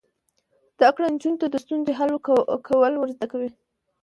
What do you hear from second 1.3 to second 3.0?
ته د ستونزو حل کول